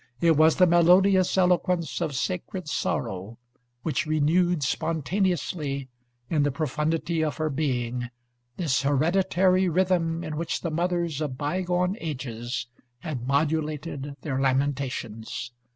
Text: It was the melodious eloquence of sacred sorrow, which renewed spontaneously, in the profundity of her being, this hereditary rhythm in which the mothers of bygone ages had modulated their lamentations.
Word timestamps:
It 0.19 0.35
was 0.35 0.55
the 0.55 0.65
melodious 0.65 1.37
eloquence 1.37 2.01
of 2.01 2.15
sacred 2.15 2.67
sorrow, 2.67 3.37
which 3.83 4.07
renewed 4.07 4.63
spontaneously, 4.63 5.89
in 6.27 6.41
the 6.41 6.49
profundity 6.49 7.23
of 7.23 7.37
her 7.37 7.51
being, 7.51 8.09
this 8.57 8.81
hereditary 8.81 9.69
rhythm 9.69 10.23
in 10.23 10.37
which 10.37 10.61
the 10.61 10.71
mothers 10.71 11.21
of 11.21 11.37
bygone 11.37 11.97
ages 12.01 12.65
had 13.01 13.27
modulated 13.27 14.15
their 14.21 14.39
lamentations. 14.41 15.51